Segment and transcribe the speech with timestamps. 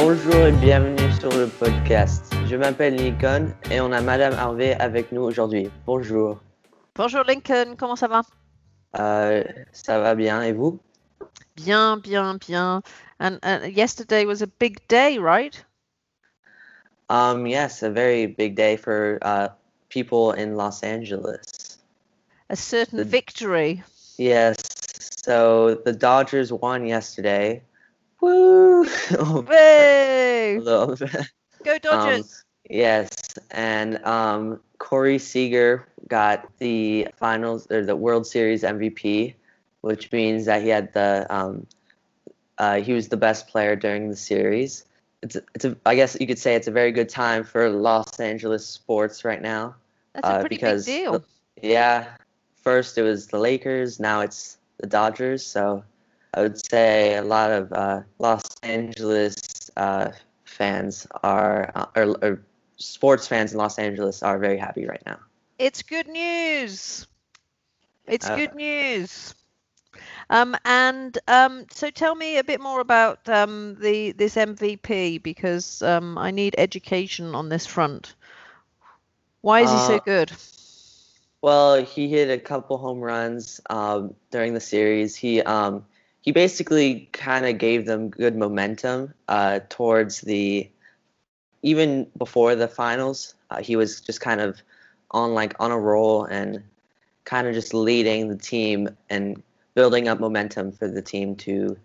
[0.00, 2.32] Bonjour et bienvenue sur le podcast.
[2.46, 5.70] Je m'appelle Lincoln et on a Madame Harvey avec nous aujourd'hui.
[5.86, 6.38] Bonjour.
[6.94, 8.22] Bonjour Lincoln, comment ça va?
[8.98, 9.42] Euh,
[9.72, 10.78] ça va bien et vous?
[11.56, 12.82] Bien, bien, bien.
[13.20, 13.38] And
[13.74, 15.64] yesterday was a big day, right?
[17.10, 19.48] Um, yes, a very big day for uh,
[19.88, 21.78] people in Los Angeles.
[22.50, 23.82] A certain The- victory.
[24.18, 24.56] Yes,
[25.24, 27.62] so the Dodgers won yesterday.
[28.20, 28.84] Woo!
[29.46, 30.56] Hey!
[30.56, 31.30] A little bit.
[31.62, 32.44] Go Um, Dodgers!
[32.68, 33.08] yes,
[33.50, 39.34] and um, Corey Seager got the finals or the World Series MVP,
[39.82, 41.66] which means that he had the um,
[42.58, 44.84] uh, he was the best player during the series.
[45.22, 48.20] It's it's a I guess you could say it's a very good time for Los
[48.20, 49.74] Angeles sports right now.
[50.14, 51.24] That's uh, a pretty big because deal.
[51.62, 52.06] Yeah,
[52.62, 55.44] first it was the Lakers, now it's the Dodgers.
[55.44, 55.82] So
[56.34, 60.10] I would say a lot of uh, Los Angeles uh,
[60.44, 62.42] fans are, uh, or, or
[62.76, 65.18] sports fans in Los Angeles are very happy right now.
[65.58, 67.06] It's good news.
[68.06, 69.34] It's Uh, good news.
[70.30, 75.82] Um, and um, so tell me a bit more about um, the this MVP because
[75.82, 78.14] um, I need education on this front.
[79.42, 80.32] Why is he so Uh, good?
[81.40, 85.14] Well, he hit a couple home runs um, during the series.
[85.16, 85.84] He um,
[86.28, 90.68] he basically kind of gave them good momentum uh, towards the
[91.62, 93.34] even before the finals.
[93.48, 94.60] Uh, he was just kind of
[95.10, 96.62] on like on a roll and
[97.24, 101.78] kind of just leading the team and building up momentum for the team to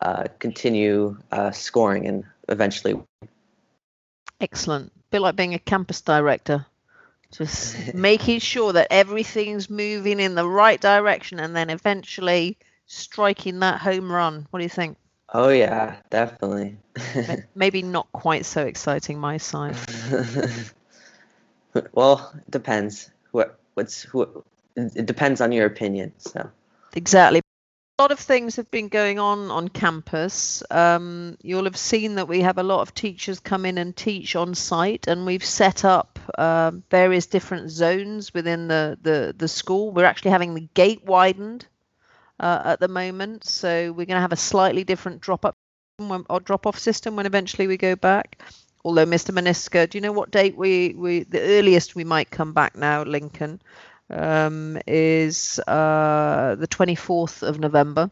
[0.00, 3.00] uh, continue uh, scoring and eventually.
[4.40, 4.88] Excellent.
[4.88, 6.66] A bit like being a campus director.
[7.30, 13.80] Just making sure that everything's moving in the right direction and then eventually striking that
[13.80, 14.46] home run.
[14.50, 14.96] What do you think?
[15.32, 16.76] Oh yeah, definitely.
[17.54, 19.76] Maybe not quite so exciting my side.
[21.92, 23.10] well, it depends.
[23.32, 24.44] What what's who?
[24.76, 26.12] It depends on your opinion.
[26.18, 26.50] So
[26.94, 27.40] Exactly.
[27.98, 30.64] A lot of things have been going on on campus.
[30.70, 34.34] Um, you'll have seen that we have a lot of teachers come in and teach
[34.34, 39.92] on site, and we've set up uh, various different zones within the, the, the school.
[39.92, 41.66] We're actually having the gate widened
[42.40, 45.54] uh, at the moment, so we're going to have a slightly different drop up
[46.28, 48.42] or drop off system when eventually we go back.
[48.84, 49.32] Although Mr.
[49.32, 53.02] Maniska, do you know what date we, we the earliest we might come back now,
[53.04, 53.60] Lincoln?
[54.10, 58.10] um, is uh, the 24th of November.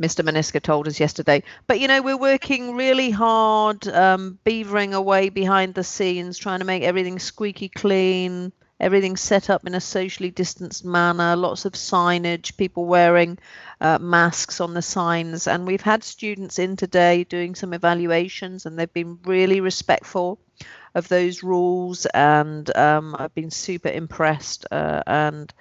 [0.00, 0.22] Mr.
[0.22, 1.42] Maniska told us yesterday.
[1.66, 6.66] But you know, we're working really hard, um, beavering away behind the scenes, trying to
[6.66, 12.56] make everything squeaky clean, everything set up in a socially distanced manner, lots of signage,
[12.56, 13.38] people wearing
[13.80, 15.46] uh, masks on the signs.
[15.46, 20.38] And we've had students in today doing some evaluations, and they've been really respectful
[20.94, 25.52] of those rules, and um, I've been super impressed, uh, and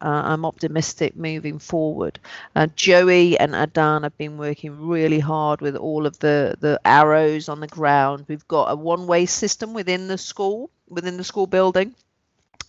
[0.00, 2.18] uh, I'm optimistic moving forward.
[2.56, 7.48] Uh, Joey and Adan have been working really hard with all of the the arrows
[7.48, 8.24] on the ground.
[8.26, 11.94] We've got a one-way system within the school, within the school building.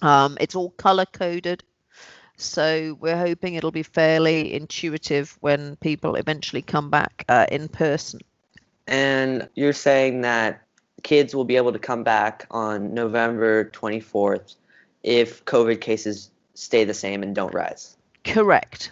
[0.04, 1.64] Um, it's all color coded.
[2.38, 8.20] So we're hoping it'll be fairly intuitive when people eventually come back uh, in person.
[8.88, 10.62] and you're saying that
[11.04, 14.56] kids will be able to come back on November 24th
[15.04, 17.96] if COVID cases stay the same and don't rise.
[18.26, 18.92] Correct.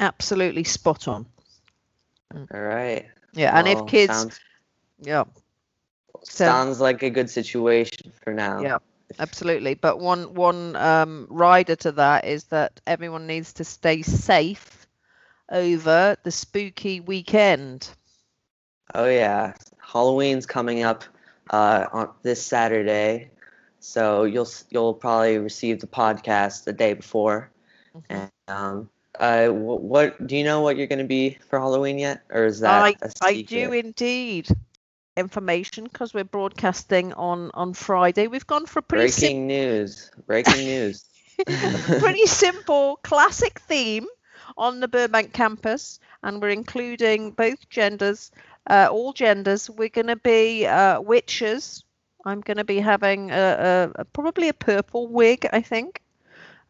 [0.00, 1.26] Absolutely spot on.
[2.34, 3.06] All right.
[3.34, 4.40] Yeah, and Well, if kids, sounds,
[5.00, 5.24] yeah,
[6.24, 8.60] so- sounds like a good situation for now.
[8.60, 8.78] yeah,
[9.18, 9.74] absolutely.
[9.74, 14.86] But one one um, rider to that is that everyone needs to stay safe
[15.50, 17.90] over the spooky weekend.
[18.94, 21.04] Oh yeah, Halloween's coming up
[21.50, 23.30] uh, on this Saturday,
[23.80, 27.50] so you'll you'll probably receive the podcast the day before.
[28.08, 28.88] And um,
[29.18, 32.44] uh, wh- what do you know what you're going to be for Halloween yet, or
[32.46, 32.90] is that
[33.20, 34.48] I do indeed.
[35.18, 38.28] Information because we're broadcasting on on Friday.
[38.28, 40.10] We've gone for a pretty sim- Breaking news!
[40.26, 41.04] Breaking news!
[41.46, 44.06] pretty simple classic theme
[44.56, 48.30] on the Burbank campus, and we're including both genders,
[48.68, 49.70] uh, all genders.
[49.70, 51.84] We're going to be uh, witches.
[52.24, 53.34] I'm going to be having a,
[53.96, 56.02] a, a probably a purple wig, I think,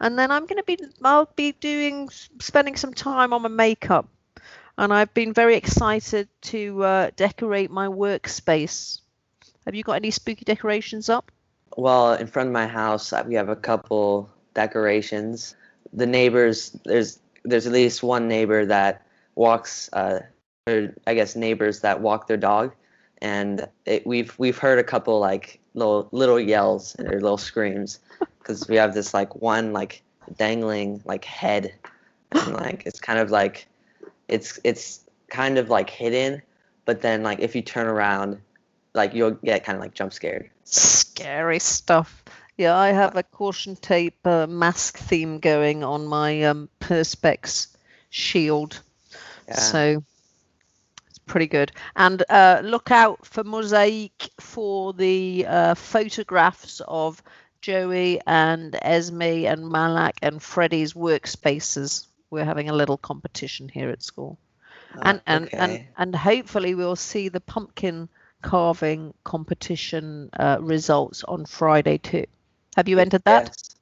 [0.00, 2.10] and then I'm going to be I'll be doing
[2.40, 4.08] spending some time on my makeup,
[4.78, 9.00] and I've been very excited to uh, decorate my workspace.
[9.66, 11.30] Have you got any spooky decorations up?
[11.76, 15.56] Well, in front of my house, uh, we have a couple decorations.
[15.92, 20.20] The neighbors, there's there's at least one neighbor that walks uh,
[20.68, 22.72] or I guess neighbors that walk their dog,
[23.20, 28.00] and it, we've we've heard a couple like little little yells or little screams
[28.38, 30.02] because we have this like one like
[30.36, 31.74] dangling like head,
[32.32, 33.66] and like it's kind of like
[34.28, 36.42] it's it's kind of like hidden,
[36.84, 38.38] but then like if you turn around,
[38.94, 40.50] like you'll get kind of like jump scared.
[40.64, 42.24] Scary stuff.
[42.58, 47.68] Yeah, I have a caution tape uh, mask theme going on my um, Perspex
[48.10, 48.80] shield.
[49.46, 49.54] Yeah.
[49.54, 50.02] So
[51.06, 51.70] it's pretty good.
[51.94, 57.22] And uh, look out for Mosaic for the uh, photographs of
[57.60, 62.07] Joey and Esme and Malak and Freddie's workspaces.
[62.30, 64.38] We're having a little competition here at school.
[64.96, 65.56] Oh, and, and, okay.
[65.56, 68.08] and, and hopefully we'll see the pumpkin
[68.42, 72.26] carving competition uh, results on Friday too.
[72.76, 73.46] Have you entered that?
[73.46, 73.76] Yes.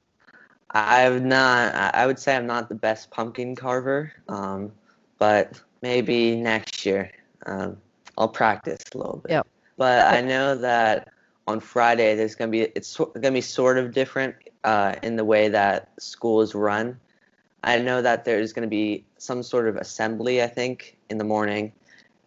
[0.71, 1.75] I've not.
[1.75, 4.71] I would say I'm not the best pumpkin carver, um,
[5.17, 7.11] but maybe next year
[7.45, 7.77] um,
[8.17, 9.31] I'll practice a little bit.
[9.31, 9.47] Yep.
[9.77, 11.09] But I know that
[11.47, 15.49] on Friday there's gonna be it's gonna be sort of different uh, in the way
[15.49, 16.99] that school is run.
[17.67, 21.73] I know that there's gonna be some sort of assembly I think in the morning,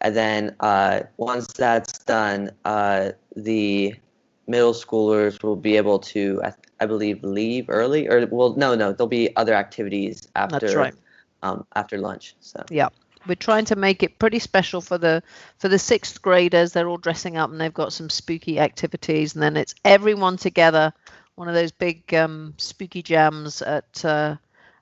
[0.00, 3.94] and then uh, once that's done, uh, the
[4.46, 8.08] middle schoolers will be able to, I, I, believe, leave early.
[8.08, 10.58] Or well, no, no, there'll be other activities after.
[10.58, 10.94] That's right.
[11.42, 12.34] Um, after lunch.
[12.40, 12.62] So.
[12.69, 12.90] Yeah
[13.26, 15.22] we're trying to make it pretty special for the
[15.58, 19.42] for the sixth graders they're all dressing up and they've got some spooky activities and
[19.42, 20.92] then it's everyone together
[21.34, 24.37] one of those big um, spooky jams at uh,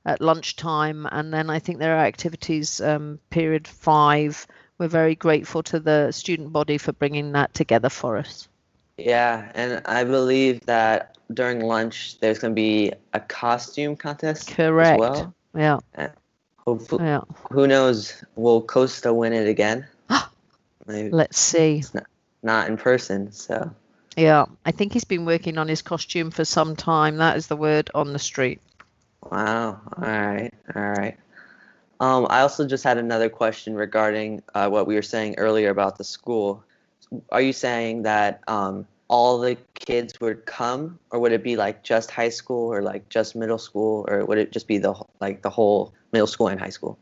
[0.08, 4.46] at lunchtime and then i think there are activities um, period five
[4.78, 8.48] we're very grateful to the student body for bringing that together for us
[8.96, 14.98] yeah and i believe that during lunch there's going to be a costume contest correct
[14.98, 15.34] well.
[15.54, 15.78] yeah
[16.68, 17.22] Hopefully, yeah.
[17.50, 18.22] who knows?
[18.36, 19.86] Will Costa win it again?
[20.86, 21.08] Maybe.
[21.08, 21.82] Let's see.
[21.94, 22.04] Not,
[22.42, 23.74] not in person, so.
[24.18, 27.16] Yeah, I think he's been working on his costume for some time.
[27.16, 28.60] That is the word on the street.
[29.22, 29.80] Wow.
[29.96, 30.52] All right.
[30.74, 31.16] All right.
[32.00, 35.98] Um, I also just had another question regarding uh, what we were saying earlier about
[35.98, 36.64] the school.
[37.32, 41.82] Are you saying that um, all the kids would come, or would it be like
[41.84, 45.42] just high school, or like just middle school, or would it just be the like
[45.42, 46.98] the whole middle school and high school?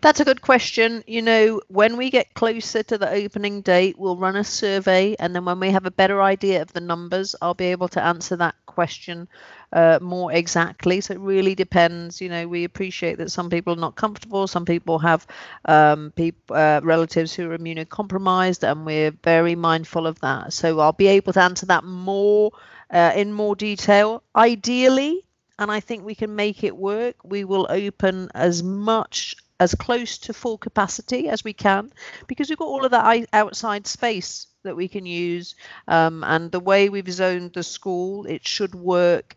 [0.00, 1.04] That's a good question.
[1.06, 5.34] You know, when we get closer to the opening date, we'll run a survey, and
[5.34, 8.36] then when we have a better idea of the numbers, I'll be able to answer
[8.36, 9.28] that question
[9.72, 11.00] uh, more exactly.
[11.00, 12.20] So it really depends.
[12.20, 15.26] You know, we appreciate that some people are not comfortable, some people have
[15.64, 16.12] um,
[16.50, 20.52] uh, relatives who are immunocompromised, and we're very mindful of that.
[20.52, 22.52] So I'll be able to answer that more
[22.90, 24.22] uh, in more detail.
[24.34, 25.24] Ideally,
[25.60, 27.16] and I think we can make it work.
[27.22, 31.92] We will open as much as close to full capacity as we can
[32.26, 35.54] because we've got all of that outside space that we can use
[35.86, 39.36] um, and the way we've zoned the school it should work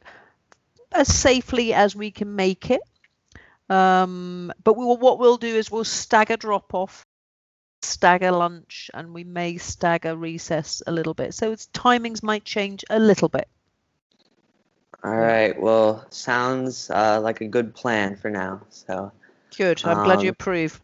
[0.93, 2.81] as safely as we can make it.
[3.69, 7.05] Um, but we will, what we'll do is we'll stagger drop off
[7.81, 11.33] stagger lunch and we may stagger recess a little bit.
[11.33, 13.49] So its timings might change a little bit
[15.03, 15.59] all right.
[15.59, 18.61] Well, sounds uh, like a good plan for now.
[18.69, 19.11] So.
[19.56, 19.81] Good.
[19.85, 20.81] I'm um, glad you um, approve.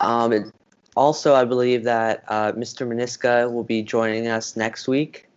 [0.00, 0.52] Um, it,
[0.96, 2.86] also, I believe that uh, Mr.
[2.86, 5.28] Meniska will be joining us next week,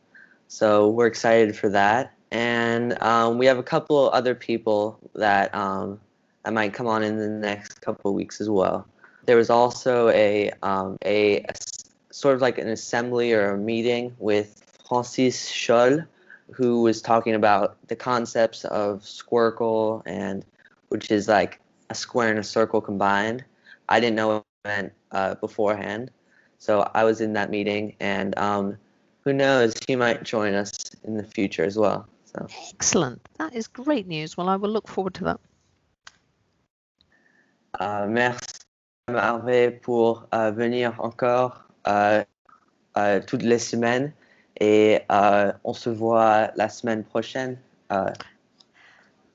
[0.48, 2.14] so we're excited for that.
[2.32, 6.00] And um, we have a couple other people that um,
[6.44, 8.88] that might come on in the next couple of weeks as well.
[9.26, 11.54] There was also a, um, a, a
[12.12, 16.06] sort of like an assembly or a meeting with Francis Scholl,
[16.54, 20.46] who was talking about the concepts of Squircle and
[20.90, 23.44] which is like a square and a circle combined.
[23.88, 26.12] I didn't know what it meant uh, beforehand,
[26.58, 28.78] so I was in that meeting, and um,
[29.24, 30.72] who knows, he might join us
[31.04, 32.08] in the future as well.
[32.26, 34.38] So excellent, that is great news.
[34.38, 35.40] Well, I will look forward to that.
[37.80, 38.40] Uh, merci
[39.08, 42.24] Harvey pour uh, venir encore uh,
[42.96, 44.12] uh, toutes les semaines
[44.60, 47.58] Et euh, on se voit la semaine prochaine.
[47.92, 48.12] Euh.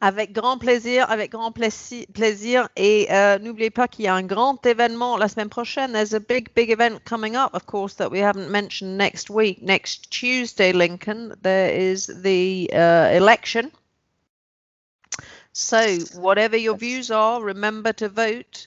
[0.01, 2.69] Avec grand plaisir, avec grand plaisir.
[2.77, 5.93] Et euh, n'oubliez pas qu'il y a un grand événement la semaine prochaine.
[5.93, 9.63] There's a big, big event coming up, of course, that we haven't mentioned next week.
[9.63, 13.71] Next Tuesday, Lincoln, there is the uh, election.
[15.55, 18.67] So, whatever your views are, remember to vote.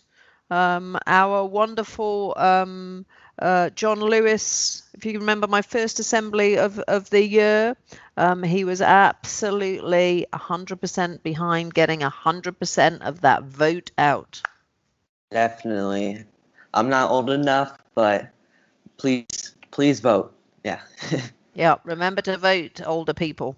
[0.50, 3.06] Um, our wonderful um,
[3.40, 7.76] uh, John Lewis, if you remember my first assembly of, of the year,
[8.18, 14.42] um, he was absolutely 100% behind getting 100% of that vote out.
[15.30, 16.24] Definitely.
[16.74, 18.30] I'm not old enough, but
[18.98, 20.34] please, please vote.
[20.64, 20.80] Yeah.
[21.54, 21.76] yeah.
[21.84, 23.56] Remember to vote, older people.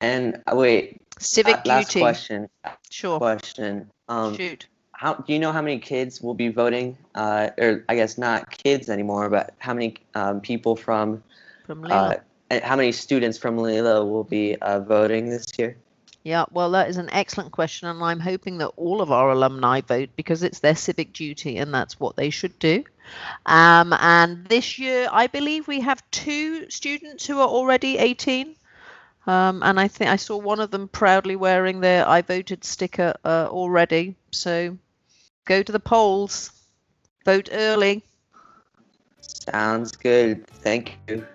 [0.00, 1.00] And uh, wait.
[1.18, 2.00] Civic uh, last duty.
[2.00, 2.48] question.
[2.90, 3.18] Sure.
[3.18, 3.90] Question.
[4.08, 4.66] Um, Shoot.
[4.94, 6.96] How do you know how many kids will be voting?
[7.14, 11.22] Uh, or I guess not kids anymore, but how many um, people from
[11.66, 12.14] From uh,
[12.62, 15.76] how many students from Lila will be uh, voting this year?
[16.22, 19.82] Yeah, well, that is an excellent question, and I'm hoping that all of our alumni
[19.82, 22.84] vote because it's their civic duty and that's what they should do.
[23.44, 28.56] Um, and this year, I believe we have two students who are already 18.
[29.26, 33.14] Um, and I think I saw one of them proudly wearing their I voted sticker
[33.24, 34.16] uh, already.
[34.30, 34.78] So
[35.44, 36.50] go to the polls,
[37.24, 38.02] vote early.
[39.20, 40.46] Sounds good.
[40.46, 41.26] Thank you.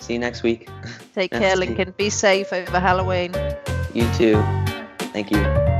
[0.00, 0.68] See you next week.
[1.14, 1.74] Take Nice care, to meet you.
[1.76, 1.94] Lincoln.
[1.96, 3.34] Be safe over Halloween.
[3.92, 4.42] You too.
[5.12, 5.76] Thank you.